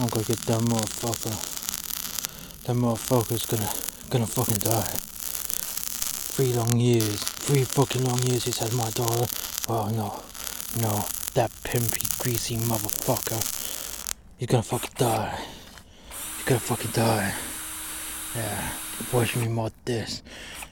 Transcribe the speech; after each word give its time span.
I'm 0.00 0.06
gonna 0.06 0.24
get 0.24 0.38
that 0.46 0.60
motherfucker. 0.60 1.34
That 2.64 2.76
motherfucker's 2.76 3.46
gonna 3.46 3.68
gonna 4.10 4.28
fucking 4.28 4.58
die. 4.58 4.94
Three 6.34 6.52
long 6.52 6.78
years, 6.78 7.20
three 7.24 7.64
fucking 7.64 8.04
long 8.04 8.22
years 8.22 8.44
he's 8.44 8.58
had 8.58 8.72
my 8.74 8.90
daughter. 8.90 9.26
Oh 9.68 9.88
no, 9.88 10.22
no, 10.80 11.04
that 11.34 11.50
pimpy, 11.64 12.06
greasy 12.22 12.56
motherfucker. 12.58 13.42
He's 14.38 14.46
gonna 14.46 14.62
fucking 14.62 14.92
die. 14.98 15.36
He's 16.36 16.44
gonna 16.44 16.60
fucking 16.60 16.92
die. 16.92 17.34
Yeah, 18.36 18.70
watch 19.12 19.34
me 19.34 19.48
mod 19.48 19.72
this. 19.84 20.22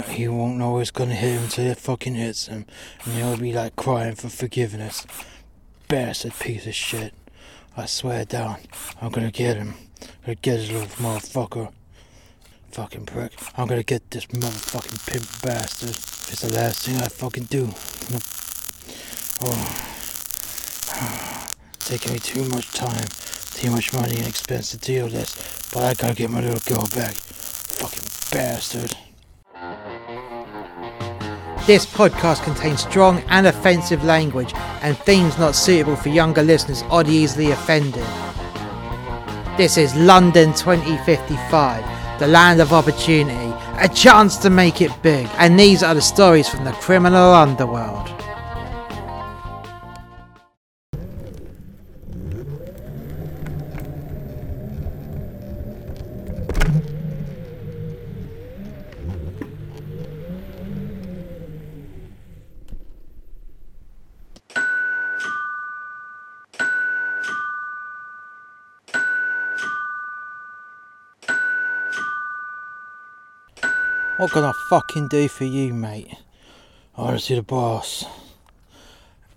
He 0.08 0.28
won't 0.28 0.56
know 0.56 0.78
it's 0.78 0.92
gonna 0.92 1.16
hit 1.16 1.32
him 1.32 1.42
until 1.42 1.66
it 1.66 1.78
fucking 1.78 2.14
hits 2.14 2.46
him. 2.46 2.64
And 3.04 3.14
he'll 3.14 3.36
be 3.36 3.52
like 3.52 3.74
crying 3.74 4.14
for 4.14 4.28
forgiveness. 4.28 5.04
Bastard 5.88 6.38
piece 6.38 6.68
of 6.68 6.74
shit. 6.76 7.12
I 7.78 7.84
swear 7.84 8.24
down, 8.24 8.56
I'm 9.02 9.12
gonna 9.12 9.30
get 9.30 9.58
him. 9.58 9.74
I'm 10.00 10.08
gonna 10.24 10.34
get 10.36 10.56
this 10.56 10.70
little 10.70 10.86
motherfucker. 10.96 11.72
Fucking 12.72 13.04
prick. 13.04 13.32
I'm 13.54 13.66
gonna 13.68 13.82
get 13.82 14.10
this 14.10 14.24
motherfucking 14.26 15.06
pimp 15.06 15.42
bastard. 15.42 15.90
It's 15.90 16.40
the 16.40 16.54
last 16.54 16.86
thing 16.86 16.96
I 16.96 17.08
fucking 17.08 17.44
do. 17.44 17.68
Oh. 19.42 19.82
Taking 21.80 22.14
me 22.14 22.18
too 22.18 22.48
much 22.48 22.72
time, 22.72 23.06
too 23.52 23.70
much 23.70 23.92
money 23.92 24.16
and 24.16 24.26
expense 24.26 24.70
to 24.70 24.78
deal 24.78 25.04
with 25.04 25.12
this. 25.12 25.70
But 25.70 25.82
I 25.84 25.92
gotta 25.92 26.14
get 26.14 26.30
my 26.30 26.40
little 26.40 26.60
girl 26.60 26.86
back. 26.94 27.12
Fucking 27.12 28.08
bastard. 28.32 28.96
This 31.66 31.84
podcast 31.84 32.44
contains 32.44 32.82
strong 32.82 33.24
and 33.26 33.44
offensive 33.44 34.04
language 34.04 34.52
and 34.82 34.96
themes 34.98 35.36
not 35.36 35.56
suitable 35.56 35.96
for 35.96 36.10
younger 36.10 36.44
listeners 36.44 36.84
or 36.92 37.02
the 37.02 37.10
easily 37.10 37.50
offended. 37.50 38.06
This 39.56 39.76
is 39.76 39.92
London 39.96 40.52
2055, 40.52 42.20
the 42.20 42.28
land 42.28 42.60
of 42.60 42.72
opportunity, 42.72 43.52
a 43.78 43.88
chance 43.92 44.36
to 44.36 44.48
make 44.48 44.80
it 44.80 44.92
big, 45.02 45.28
and 45.38 45.58
these 45.58 45.82
are 45.82 45.94
the 45.94 46.00
stories 46.00 46.48
from 46.48 46.64
the 46.64 46.70
criminal 46.70 47.34
underworld. 47.34 48.15
What 74.16 74.30
can 74.30 74.44
I 74.44 74.52
fucking 74.70 75.08
do 75.08 75.28
for 75.28 75.44
you, 75.44 75.74
mate? 75.74 76.08
I 76.96 77.02
want 77.02 77.18
to 77.18 77.22
see 77.22 77.34
the 77.34 77.42
boss. 77.42 78.06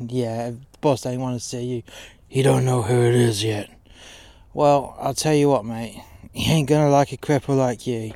yeah, 0.00 0.50
the 0.50 0.58
boss 0.82 1.06
ain't 1.06 1.22
want 1.22 1.40
to 1.40 1.44
see 1.44 1.64
you. 1.64 1.82
He 2.28 2.42
don't 2.42 2.66
know 2.66 2.82
who 2.82 3.00
it 3.00 3.14
is 3.14 3.42
yet. 3.42 3.70
Well, 4.52 4.94
I'll 5.00 5.14
tell 5.14 5.32
you 5.32 5.48
what, 5.48 5.64
mate. 5.64 5.98
He 6.34 6.52
ain't 6.52 6.68
gonna 6.68 6.90
like 6.90 7.12
a 7.12 7.16
cripple 7.16 7.56
like 7.56 7.86
you. 7.86 8.12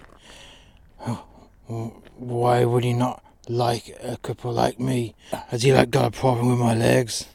Why 2.19 2.67
would 2.67 2.85
he 2.85 2.93
not 2.93 3.25
like 3.49 3.89
a 4.03 4.19
cripple 4.19 4.53
like 4.53 4.79
me? 4.79 5.15
Has 5.49 5.63
he 5.63 5.73
like 5.73 5.91
got 5.91 6.09
a 6.09 6.11
problem 6.11 6.51
with 6.51 6.59
my 6.59 6.75
legs? 6.75 7.27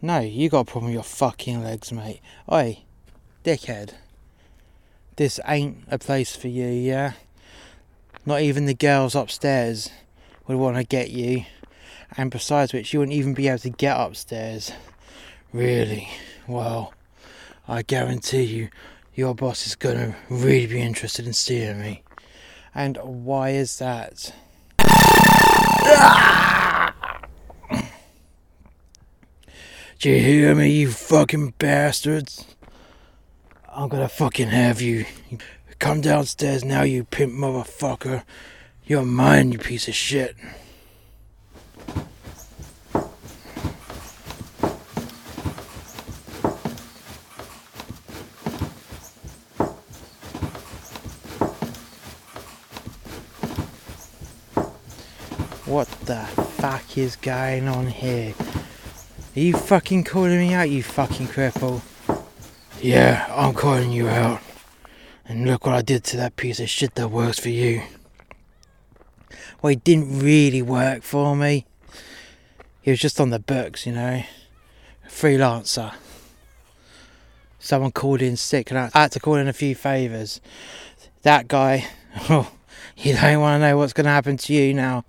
No, 0.00 0.20
you 0.20 0.48
got 0.48 0.60
a 0.60 0.64
problem 0.64 0.86
with 0.86 0.94
your 0.94 1.02
fucking 1.02 1.64
legs, 1.64 1.90
mate. 1.90 2.20
Oi, 2.52 2.84
dickhead. 3.42 3.94
This 5.16 5.40
ain't 5.44 5.82
a 5.88 5.98
place 5.98 6.36
for 6.36 6.46
you, 6.46 6.68
yeah? 6.68 7.14
Not 8.26 8.42
even 8.42 8.66
the 8.66 8.74
girls 8.74 9.14
upstairs 9.14 9.90
would 10.46 10.56
want 10.56 10.76
to 10.76 10.84
get 10.84 11.10
you. 11.10 11.44
And 12.16 12.30
besides 12.30 12.72
which, 12.72 12.92
you 12.92 12.98
wouldn't 13.00 13.16
even 13.16 13.34
be 13.34 13.48
able 13.48 13.58
to 13.58 13.70
get 13.70 13.96
upstairs. 13.96 14.72
Really? 15.52 16.08
Well, 16.46 16.94
I 17.66 17.82
guarantee 17.82 18.44
you, 18.44 18.68
your 19.14 19.34
boss 19.34 19.66
is 19.66 19.74
going 19.74 19.96
to 19.96 20.16
really 20.28 20.66
be 20.66 20.80
interested 20.80 21.26
in 21.26 21.32
seeing 21.32 21.80
me. 21.80 22.02
And 22.74 22.96
why 23.02 23.50
is 23.50 23.78
that? 23.78 24.32
Do 30.00 30.10
you 30.10 30.20
hear 30.20 30.54
me, 30.54 30.70
you 30.70 30.92
fucking 30.92 31.54
bastards? 31.58 32.44
I'm 33.68 33.88
gonna 33.88 34.08
fucking 34.08 34.46
have 34.48 34.80
you. 34.80 35.06
Come 35.78 36.00
downstairs 36.00 36.64
now, 36.64 36.82
you 36.82 37.04
pimp 37.04 37.32
motherfucker. 37.32 38.24
You're 38.84 39.04
mine, 39.04 39.52
you 39.52 39.58
piece 39.58 39.86
of 39.86 39.94
shit. 39.94 40.36
What 55.64 55.88
the 56.06 56.24
fuck 56.56 56.98
is 56.98 57.14
going 57.16 57.68
on 57.68 57.86
here? 57.86 58.34
Are 59.36 59.40
you 59.40 59.52
fucking 59.52 60.04
calling 60.04 60.38
me 60.38 60.54
out, 60.54 60.70
you 60.70 60.82
fucking 60.82 61.28
cripple? 61.28 61.82
Yeah, 62.80 63.26
I'm 63.30 63.54
calling 63.54 63.92
you 63.92 64.08
out. 64.08 64.40
And 65.28 65.46
look 65.46 65.66
what 65.66 65.74
I 65.74 65.82
did 65.82 66.04
to 66.04 66.16
that 66.16 66.36
piece 66.36 66.58
of 66.58 66.70
shit 66.70 66.94
that 66.94 67.10
works 67.10 67.38
for 67.38 67.50
you. 67.50 67.82
Well, 69.60 69.70
he 69.70 69.76
didn't 69.76 70.20
really 70.20 70.62
work 70.62 71.02
for 71.02 71.36
me. 71.36 71.66
He 72.80 72.90
was 72.90 72.98
just 72.98 73.20
on 73.20 73.28
the 73.28 73.38
books, 73.38 73.84
you 73.84 73.92
know. 73.92 74.22
Freelancer. 75.06 75.92
Someone 77.58 77.92
called 77.92 78.22
in 78.22 78.38
sick 78.38 78.70
and 78.70 78.78
I 78.78 78.90
had 78.98 79.12
to 79.12 79.20
call 79.20 79.34
in 79.34 79.48
a 79.48 79.52
few 79.52 79.74
favours. 79.74 80.40
That 81.22 81.46
guy, 81.46 81.86
oh, 82.30 82.50
you 82.96 83.14
don't 83.14 83.40
want 83.40 83.60
to 83.60 83.68
know 83.68 83.76
what's 83.76 83.92
going 83.92 84.06
to 84.06 84.10
happen 84.10 84.38
to 84.38 84.54
you 84.54 84.72
now. 84.72 85.04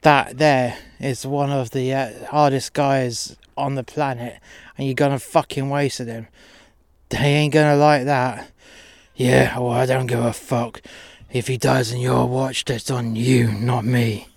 That 0.00 0.38
there 0.38 0.78
is 0.98 1.26
one 1.26 1.50
of 1.50 1.72
the 1.72 1.92
uh, 1.92 2.26
hardest 2.30 2.72
guys 2.72 3.36
on 3.54 3.74
the 3.74 3.84
planet, 3.84 4.40
and 4.78 4.86
you're 4.86 4.94
going 4.94 5.12
to 5.12 5.18
fucking 5.18 5.68
waste 5.68 5.98
him. 5.98 6.28
They 7.10 7.18
ain't 7.18 7.52
going 7.52 7.66
to 7.66 7.76
like 7.76 8.04
that. 8.04 8.50
Yeah, 9.20 9.58
well, 9.58 9.72
I 9.72 9.84
don't 9.84 10.06
give 10.06 10.24
a 10.24 10.32
fuck. 10.32 10.80
If 11.30 11.48
he 11.48 11.58
dies 11.58 11.92
in 11.92 12.00
your 12.00 12.26
watch, 12.26 12.64
that's 12.64 12.90
on 12.90 13.16
you, 13.16 13.52
not 13.52 13.84
me. 13.84 14.28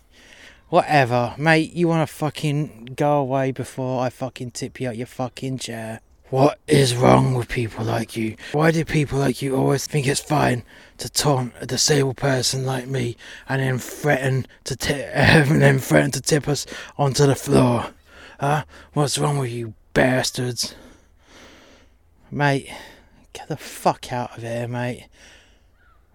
Whatever, 0.67 1.35
mate, 1.37 1.71
you 1.71 1.87
wanna 1.87 2.05
fucking 2.05 2.89
go 2.97 3.13
away 3.19 3.53
before 3.53 4.03
I 4.03 4.09
fucking 4.09 4.51
tip 4.51 4.81
you 4.81 4.89
out 4.89 4.97
your 4.97 5.07
fucking 5.07 5.59
chair. 5.59 6.01
What 6.31 6.59
is 6.67 6.97
wrong 6.97 7.33
with 7.33 7.47
people 7.47 7.85
like 7.85 8.17
you? 8.17 8.35
Why 8.51 8.71
do 8.71 8.83
people 8.83 9.19
like 9.19 9.41
you 9.41 9.55
always 9.55 9.87
think 9.87 10.05
it's 10.05 10.19
fine 10.19 10.63
to 10.97 11.09
taunt 11.09 11.53
a 11.61 11.65
disabled 11.65 12.17
person 12.17 12.65
like 12.65 12.85
me 12.85 13.15
and 13.47 13.61
then 13.61 13.77
threaten 13.79 14.45
to 14.65 14.75
t- 14.75 14.93
and 15.13 15.61
then 15.61 15.79
threaten 15.79 16.11
to 16.11 16.21
tip 16.21 16.49
us 16.49 16.65
onto 16.97 17.25
the 17.25 17.35
floor? 17.35 17.91
Huh? 18.37 18.65
What's 18.91 19.17
wrong 19.17 19.37
with 19.37 19.51
you 19.51 19.75
bastards? 19.93 20.75
Mate, 22.29 22.67
Get 23.33 23.47
the 23.47 23.57
fuck 23.57 24.13
out 24.13 24.37
of 24.37 24.43
here, 24.43 24.67
mate. 24.67 25.07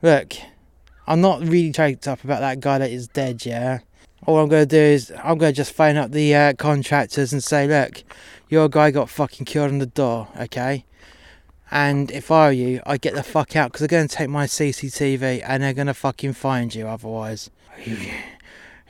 Look, 0.03 0.35
I'm 1.07 1.21
not 1.21 1.41
really 1.41 1.73
choked 1.73 2.07
up 2.07 2.23
about 2.23 2.41
that 2.41 2.61
guy 2.61 2.79
that 2.79 2.91
is 2.91 3.09
dead, 3.09 3.45
yeah? 3.45 3.81
All 4.27 4.39
I'm 4.39 4.49
going 4.49 4.67
to 4.69 4.77
do 4.77 4.81
is, 4.81 5.13
I'm 5.23 5.39
going 5.39 5.53
to 5.53 5.57
just 5.57 5.73
phone 5.73 5.97
up 5.97 6.11
the 6.13 6.35
uh, 6.35 6.53
contractors 6.55 7.33
and 7.33 7.43
say, 7.43 7.67
look, 7.67 8.03
your 8.49 8.69
guy 8.69 8.91
got 8.91 9.09
fucking 9.09 9.47
killed 9.47 9.71
on 9.71 9.79
the 9.79 9.87
door, 9.87 10.29
okay? 10.39 10.85
And 11.71 12.11
if 12.11 12.31
I 12.31 12.47
were 12.47 12.53
you, 12.53 12.81
I'd 12.87 13.01
get 13.01 13.15
the 13.15 13.23
fuck 13.23 13.57
out 13.57 13.73
because 13.73 13.81
they're 13.81 13.99
going 13.99 14.09
to 14.09 14.15
take 14.15 14.29
my 14.29 14.47
CCTV 14.47 15.43
and 15.47 15.63
they're 15.63 15.75
going 15.75 15.87
to 15.87 15.95
fucking 15.95 16.33
find 16.33 16.75
you 16.75 16.89
otherwise. 16.89 17.51
You, 17.85 17.97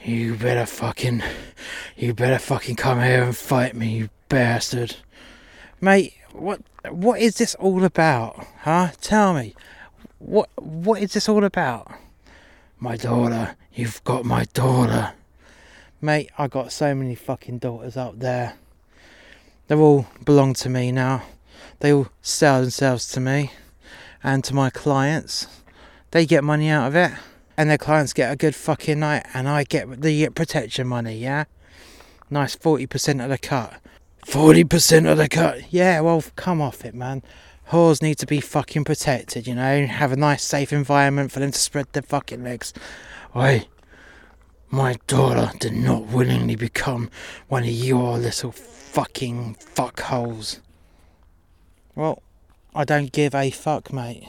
you 0.04 0.34
better 0.36 0.66
fucking, 0.66 1.22
you 1.96 2.14
better 2.14 2.38
fucking 2.38 2.76
come 2.76 3.00
here 3.00 3.22
and 3.22 3.36
fight 3.36 3.74
me, 3.74 3.96
you 3.96 4.10
bastard. 4.28 4.96
Mate, 5.80 6.14
what 6.32 6.60
what 6.90 7.20
is 7.20 7.36
this 7.36 7.54
all 7.56 7.84
about? 7.84 8.46
Huh? 8.60 8.90
Tell 9.00 9.34
me. 9.34 9.54
What 10.18 10.48
what 10.56 11.02
is 11.02 11.12
this 11.12 11.28
all 11.28 11.44
about? 11.44 11.90
My 12.78 12.96
daughter. 12.96 13.56
You've 13.72 14.02
got 14.04 14.24
my 14.24 14.44
daughter. 14.52 15.12
Mate, 16.00 16.30
I 16.38 16.46
got 16.46 16.72
so 16.72 16.94
many 16.94 17.14
fucking 17.14 17.58
daughters 17.58 17.96
out 17.96 18.20
there. 18.20 18.54
They 19.66 19.74
all 19.74 20.06
belong 20.24 20.54
to 20.54 20.68
me 20.68 20.92
now. 20.92 21.22
They 21.80 21.92
all 21.92 22.08
sell 22.22 22.60
themselves 22.60 23.08
to 23.12 23.20
me 23.20 23.52
and 24.22 24.42
to 24.44 24.54
my 24.54 24.70
clients. 24.70 25.46
They 26.10 26.24
get 26.26 26.44
money 26.44 26.68
out 26.68 26.88
of 26.88 26.96
it. 26.96 27.12
And 27.56 27.68
their 27.68 27.78
clients 27.78 28.12
get 28.12 28.32
a 28.32 28.36
good 28.36 28.54
fucking 28.54 29.00
night 29.00 29.26
and 29.34 29.48
I 29.48 29.64
get 29.64 30.00
the 30.00 30.28
protection 30.28 30.86
money, 30.86 31.18
yeah? 31.18 31.44
Nice 32.30 32.54
40% 32.54 33.22
of 33.22 33.30
the 33.30 33.38
cut. 33.38 33.80
40% 34.28 35.10
of 35.10 35.16
the 35.16 35.26
cut. 35.26 35.72
Yeah, 35.72 36.00
well, 36.00 36.22
come 36.36 36.60
off 36.60 36.84
it, 36.84 36.94
man. 36.94 37.22
Whores 37.70 38.02
need 38.02 38.18
to 38.18 38.26
be 38.26 38.42
fucking 38.42 38.84
protected, 38.84 39.46
you 39.46 39.54
know? 39.54 39.86
Have 39.86 40.12
a 40.12 40.16
nice, 40.16 40.44
safe 40.44 40.70
environment 40.70 41.32
for 41.32 41.40
them 41.40 41.50
to 41.50 41.58
spread 41.58 41.86
their 41.92 42.02
fucking 42.02 42.44
legs. 42.44 42.74
Oi, 43.34 43.66
my 44.68 44.98
daughter 45.06 45.50
did 45.58 45.72
not 45.72 46.08
willingly 46.08 46.56
become 46.56 47.08
one 47.48 47.62
of 47.62 47.70
your 47.70 48.18
little 48.18 48.52
fucking 48.52 49.56
fuckholes. 49.74 50.60
Well, 51.94 52.22
I 52.74 52.84
don't 52.84 53.12
give 53.12 53.34
a 53.34 53.50
fuck, 53.50 53.94
mate. 53.94 54.28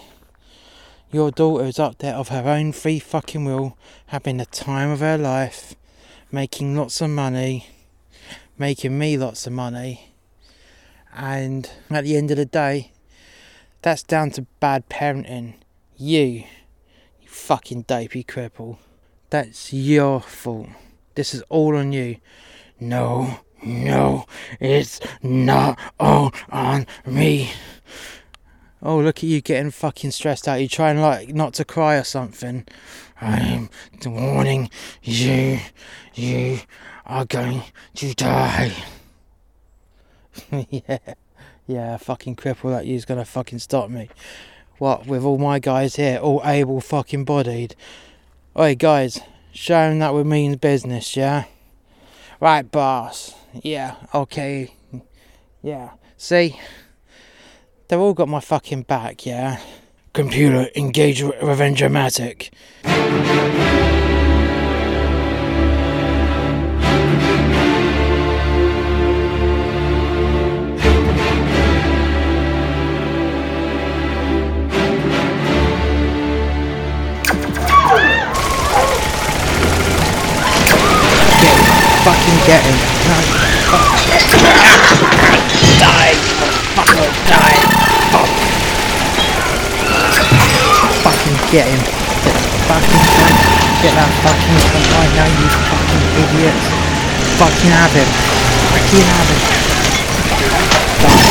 Your 1.11 1.29
daughter's 1.29 1.77
up 1.77 1.97
there 1.97 2.15
of 2.15 2.29
her 2.29 2.47
own 2.47 2.71
free 2.71 2.99
fucking 2.99 3.43
will, 3.43 3.77
having 4.07 4.37
the 4.37 4.45
time 4.45 4.91
of 4.91 5.01
her 5.01 5.17
life, 5.17 5.75
making 6.31 6.77
lots 6.77 7.01
of 7.01 7.09
money, 7.09 7.67
making 8.59 8.99
me 8.99 9.17
lots 9.17 9.47
of 9.47 9.53
money. 9.53 10.13
And 11.15 11.69
at 11.89 12.03
the 12.03 12.15
end 12.15 12.29
of 12.29 12.37
the 12.37 12.45
day, 12.45 12.91
that's 13.81 14.03
down 14.03 14.31
to 14.31 14.43
bad 14.59 14.89
parenting. 14.89 15.55
You, 15.97 16.43
you 17.21 17.27
fucking 17.27 17.83
dopey 17.83 18.23
cripple. 18.23 18.77
That's 19.29 19.73
your 19.73 20.21
fault. 20.21 20.69
This 21.15 21.33
is 21.33 21.41
all 21.49 21.75
on 21.75 21.91
you. 21.91 22.17
No, 22.79 23.39
no, 23.63 24.25
it's 24.59 24.99
not 25.21 25.77
all 25.99 26.33
on 26.49 26.87
me. 27.05 27.51
Oh, 28.81 28.99
look 28.99 29.17
at 29.17 29.23
you 29.23 29.41
getting 29.41 29.71
fucking 29.71 30.11
stressed 30.11 30.47
out. 30.47 30.61
You're 30.61 30.69
trying 30.69 31.01
like 31.01 31.29
not 31.29 31.53
to 31.55 31.65
cry 31.65 31.95
or 31.95 32.05
something. 32.05 32.65
I'm 33.19 33.69
warning 34.05 34.69
you. 35.03 35.59
You 36.13 36.61
are 37.09 37.25
going 37.25 37.63
to 37.95 38.13
die. 38.13 38.71
yeah, 40.69 40.99
yeah, 41.67 41.97
fucking 41.97 42.35
cripple 42.35 42.69
that 42.69 42.85
you's 42.85 43.03
gonna 43.03 43.25
fucking 43.25 43.59
stop 43.59 43.89
me. 43.89 44.09
What, 44.77 45.07
with 45.07 45.25
all 45.25 45.37
my 45.37 45.59
guys 45.59 45.97
here, 45.97 46.19
all 46.19 46.41
able 46.45 46.79
fucking 46.79 47.25
bodied? 47.25 47.75
Oi, 48.57 48.75
guys, 48.75 49.19
showing 49.51 49.99
that 49.99 50.13
we 50.13 50.23
mean 50.23 50.55
business, 50.55 51.17
yeah? 51.17 51.45
Right, 52.39 52.69
boss. 52.71 53.33
Yeah, 53.53 53.95
okay. 54.13 54.73
Yeah, 55.61 55.91
see? 56.15 56.57
They've 57.87 57.99
all 57.99 58.13
got 58.13 58.29
my 58.29 58.39
fucking 58.39 58.83
back, 58.83 59.25
yeah? 59.25 59.59
Computer, 60.13 60.69
engage 60.75 61.21
Revengermatic. 61.21 62.51
Fucking 82.03 82.39
get 82.47 82.61
him. 82.63 82.77
No, 83.07 83.15
fuck. 83.71 83.91
die! 85.79 86.15
Fucker, 86.75 87.09
die! 87.27 87.59
Fuck. 88.13 88.29
Fucking 91.03 91.37
get 91.51 91.67
him. 91.67 91.81
Get 92.23 92.35
that 92.35 92.47
fucking 92.67 93.03
cunt. 93.19 93.37
Get 93.83 93.93
that 93.95 94.11
fucking 94.23 94.59
cunt 94.69 94.87
right 94.95 95.13
now, 95.15 95.27
you 95.27 95.47
fucking 95.67 96.05
idiots. 96.23 96.65
Fucking 97.39 97.71
have 97.71 97.93
him. 97.95 98.09
Fucking 98.71 99.07
have 99.07 99.27
him. 99.27 99.41
Die. 100.39 100.55
Die. 101.03 101.23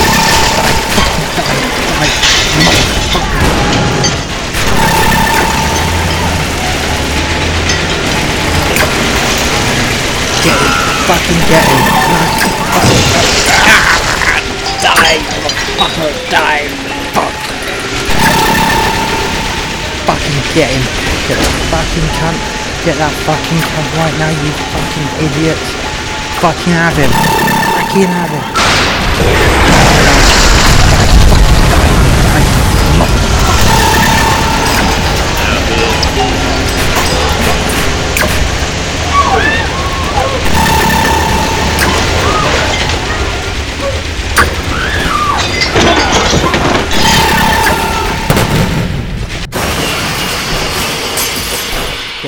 Fucking 0.96 1.28
die. 1.36 1.60
Die. 1.96 2.88
Motherfucker. 3.14 4.37
Fucking 11.08 11.40
get 11.48 11.64
him. 11.64 11.84
Die, 14.84 15.16
motherfucker, 15.40 16.12
die. 16.28 16.68
Fuck. 17.16 17.32
Fucking 20.04 20.40
get 20.52 20.68
him. 20.68 20.84
Get 21.26 21.40
that 21.40 21.56
fucking 21.72 22.08
cunt. 22.20 22.38
Get 22.84 22.96
that 23.00 23.14
fucking 23.24 23.62
cunt 23.72 23.88
right 23.96 24.16
now, 24.20 24.28
you 24.28 24.52
fucking 24.76 25.08
idiots. 25.24 25.68
Fucking 26.44 26.76
have 26.76 26.92
him. 26.92 27.12
Fucking 27.72 28.04
have 28.04 28.28
him. 29.64 29.67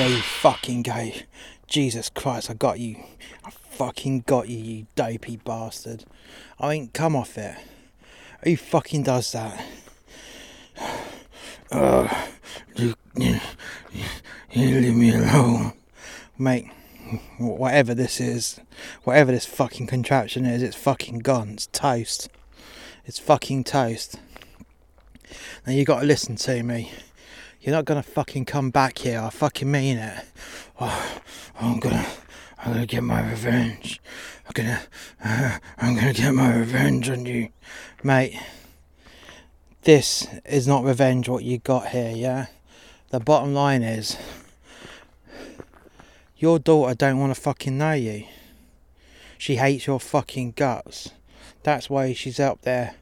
You 0.01 0.17
fucking 0.17 0.81
go. 0.81 1.11
Jesus 1.67 2.09
Christ, 2.09 2.49
I 2.49 2.55
got 2.55 2.79
you. 2.79 2.95
I 3.45 3.51
fucking 3.51 4.21
got 4.21 4.49
you, 4.49 4.57
you 4.57 4.87
dopey 4.95 5.37
bastard. 5.37 6.05
I 6.59 6.73
ain't 6.73 6.93
come 6.93 7.15
off 7.15 7.37
it. 7.37 7.55
Who 8.43 8.57
fucking 8.57 9.03
does 9.03 9.31
that? 9.33 9.63
Uh, 11.71 12.25
you, 12.75 12.95
you, 13.15 13.39
you 14.49 14.81
leave 14.81 14.95
me 14.95 15.13
alone. 15.13 15.73
Mate, 16.35 16.71
whatever 17.37 17.93
this 17.93 18.19
is, 18.19 18.59
whatever 19.03 19.31
this 19.31 19.45
fucking 19.45 19.85
contraption 19.85 20.45
is, 20.45 20.63
it's 20.63 20.75
fucking 20.75 21.19
gone. 21.19 21.51
It's 21.51 21.67
toast. 21.67 22.27
It's 23.05 23.19
fucking 23.19 23.65
toast. 23.65 24.19
Now 25.67 25.73
you 25.73 25.85
gotta 25.85 26.07
listen 26.07 26.37
to 26.37 26.63
me. 26.63 26.91
You're 27.61 27.75
not 27.75 27.85
gonna 27.85 28.01
fucking 28.01 28.45
come 28.45 28.71
back 28.71 28.97
here. 28.97 29.19
I 29.19 29.29
fucking 29.29 29.69
mean 29.69 29.99
it. 29.99 30.25
Oh, 30.79 31.21
I'm 31.59 31.79
gonna, 31.79 32.07
I'm 32.57 32.73
gonna 32.73 32.85
get 32.87 33.03
my 33.03 33.29
revenge. 33.29 34.01
I'm 34.47 34.51
gonna, 34.53 34.81
uh, 35.23 35.59
I'm 35.77 35.93
gonna 35.93 36.13
get 36.13 36.33
my 36.33 36.55
revenge 36.55 37.07
on 37.11 37.27
you, 37.27 37.49
mate. 38.01 38.35
This 39.83 40.25
is 40.43 40.67
not 40.67 40.83
revenge. 40.83 41.29
What 41.29 41.43
you 41.43 41.59
got 41.59 41.89
here, 41.89 42.11
yeah. 42.15 42.47
The 43.11 43.19
bottom 43.19 43.53
line 43.53 43.83
is, 43.83 44.17
your 46.37 46.57
daughter 46.57 46.95
don't 46.95 47.19
want 47.19 47.35
to 47.35 47.39
fucking 47.39 47.77
know 47.77 47.93
you. 47.93 48.25
She 49.37 49.57
hates 49.57 49.85
your 49.85 49.99
fucking 49.99 50.53
guts. 50.53 51.11
That's 51.61 51.91
why 51.91 52.13
she's 52.13 52.39
up 52.39 52.63
there 52.63 52.95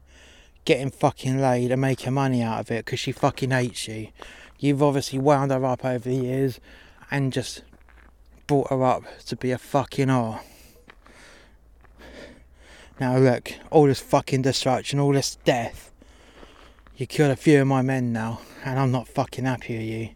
getting 0.66 0.92
fucking 0.92 1.40
laid 1.40 1.72
and 1.72 1.80
making 1.80 2.14
money 2.14 2.42
out 2.42 2.60
of 2.60 2.72
it 2.72 2.84
because 2.84 3.00
she 3.00 3.14
fucking 3.14 3.52
hates 3.52 3.88
you. 3.88 4.10
You've 4.60 4.84
obviously 4.84 5.20
wound 5.20 5.52
her 5.52 5.66
up 5.66 5.86
over 5.86 6.10
the 6.10 6.16
years 6.16 6.60
and 7.10 7.32
just 7.32 7.64
brought 8.46 8.70
her 8.70 8.84
up 8.84 9.04
to 9.28 9.36
be 9.36 9.52
a 9.52 9.58
fucking 9.58 10.08
whore. 10.08 10.42
Now 13.00 13.18
look, 13.18 13.54
all 13.72 13.86
this 13.86 14.02
fucking 14.02 14.42
destruction, 14.42 15.00
all 15.00 15.14
this 15.14 15.36
death. 15.46 15.92
You 16.98 17.08
killed 17.08 17.32
a 17.32 17.38
few 17.38 17.62
of 17.62 17.68
my 17.68 17.82
men 17.82 18.12
now, 18.12 18.42
and 18.66 18.78
I'm 18.78 18.92
not 18.92 19.08
fucking 19.08 19.46
happy 19.46 19.78
with 19.78 19.88
you. 19.88 20.10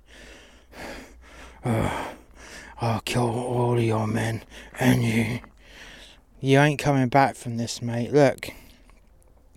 I'll 2.81 2.99
kill 3.05 3.29
all 3.29 3.77
of 3.77 3.83
your 3.83 4.05
men 4.05 4.43
and 4.77 5.01
you. 5.01 5.39
You 6.41 6.59
ain't 6.59 6.79
coming 6.79 7.07
back 7.07 7.37
from 7.37 7.55
this, 7.55 7.81
mate. 7.81 8.11
Look, 8.11 8.49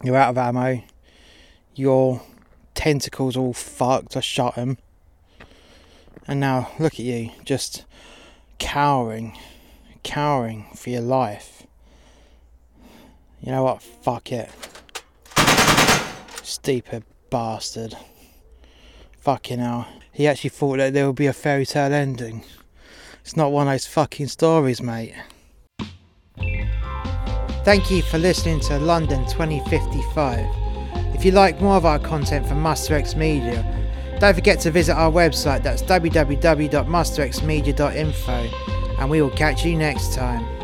you're 0.05 0.15
out 0.15 0.31
of 0.31 0.39
ammo. 0.39 0.85
Your 1.75 2.23
tentacles 2.77 3.37
all 3.37 3.53
fucked. 3.53 4.17
I 4.17 4.21
shot 4.21 4.55
him. 4.55 4.79
And 6.29 6.39
now, 6.39 6.71
look 6.79 6.95
at 6.95 7.01
you, 7.01 7.31
just 7.45 7.85
cowering, 8.59 9.37
cowering 10.03 10.67
for 10.75 10.91
your 10.91 11.03
life. 11.03 11.65
You 13.41 13.53
know 13.53 13.65
what? 13.65 13.83
Fuck 13.83 14.33
it. 14.33 14.51
Stupid 16.43 17.05
bastard. 17.31 17.97
Fucking 19.19 19.59
hell. 19.59 19.89
He 20.13 20.27
actually 20.27 20.51
thought 20.51 20.79
that 20.79 20.93
there 20.93 21.07
would 21.07 21.17
be 21.17 21.27
a 21.27 21.33
fairy 21.33 21.67
tale 21.67 21.93
ending. 21.93 22.45
It's 23.21 23.37
not 23.37 23.53
one 23.53 23.67
of 23.69 23.73
those 23.73 23.87
fucking 23.87 24.29
stories, 24.29 24.81
mate. 24.81 25.15
Thank 27.65 27.91
you 27.91 28.03
for 28.03 28.19
listening 28.19 28.61
to 28.61 28.79
London 28.79 29.27
2055. 29.27 30.66
If 31.17 31.25
you 31.25 31.33
like 31.33 31.61
more 31.63 31.77
of 31.77 31.87
our 31.87 31.99
content 31.99 32.47
from 32.47 32.63
Master 32.63 32.95
X 32.95 33.17
Media, 33.17 33.65
don't 34.21 34.35
forget 34.35 34.61
to 34.61 34.71
visit 34.71 34.93
our 34.93 35.11
website 35.11 35.63
that's 35.63 35.81
www.masterxmedia.info 35.81 38.33
and 38.99 39.11
we 39.11 39.23
will 39.23 39.31
catch 39.31 39.65
you 39.65 39.79
next 39.79 40.13
time. 40.13 40.56